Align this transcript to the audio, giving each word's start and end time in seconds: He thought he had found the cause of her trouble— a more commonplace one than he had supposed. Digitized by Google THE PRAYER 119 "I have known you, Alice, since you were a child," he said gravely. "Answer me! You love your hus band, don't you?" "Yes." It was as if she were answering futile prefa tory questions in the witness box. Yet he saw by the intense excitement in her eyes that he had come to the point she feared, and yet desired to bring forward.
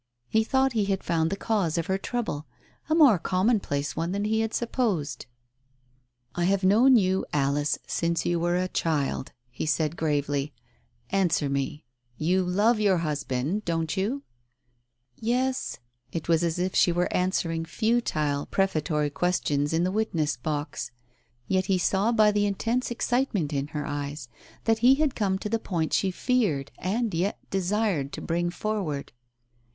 He 0.27 0.43
thought 0.43 0.73
he 0.73 0.85
had 0.85 1.03
found 1.03 1.29
the 1.29 1.35
cause 1.35 1.77
of 1.77 1.85
her 1.85 1.99
trouble— 1.99 2.47
a 2.89 2.95
more 2.95 3.19
commonplace 3.19 3.95
one 3.95 4.13
than 4.13 4.25
he 4.25 4.39
had 4.39 4.51
supposed. 4.51 5.27
Digitized 6.33 6.37
by 6.37 6.45
Google 6.45 6.57
THE 6.57 6.59
PRAYER 6.67 6.79
119 6.81 6.81
"I 6.81 6.81
have 6.81 6.85
known 6.89 7.03
you, 7.03 7.25
Alice, 7.51 7.77
since 7.85 8.25
you 8.25 8.39
were 8.39 8.57
a 8.57 8.67
child," 8.67 9.31
he 9.51 9.67
said 9.67 9.95
gravely. 9.95 10.53
"Answer 11.11 11.49
me! 11.49 11.85
You 12.17 12.43
love 12.43 12.79
your 12.79 12.97
hus 12.97 13.23
band, 13.23 13.63
don't 13.63 13.95
you?" 13.95 14.23
"Yes." 15.17 15.77
It 16.11 16.27
was 16.27 16.43
as 16.43 16.57
if 16.57 16.73
she 16.73 16.91
were 16.91 17.13
answering 17.13 17.63
futile 17.63 18.47
prefa 18.47 18.83
tory 18.83 19.11
questions 19.11 19.71
in 19.71 19.83
the 19.83 19.91
witness 19.91 20.35
box. 20.35 20.89
Yet 21.47 21.67
he 21.67 21.77
saw 21.77 22.11
by 22.11 22.31
the 22.31 22.47
intense 22.47 22.89
excitement 22.89 23.53
in 23.53 23.67
her 23.67 23.85
eyes 23.85 24.29
that 24.63 24.79
he 24.79 24.95
had 24.95 25.13
come 25.13 25.37
to 25.37 25.47
the 25.47 25.59
point 25.59 25.93
she 25.93 26.09
feared, 26.09 26.71
and 26.79 27.13
yet 27.13 27.37
desired 27.51 28.11
to 28.13 28.21
bring 28.21 28.49
forward. 28.49 29.11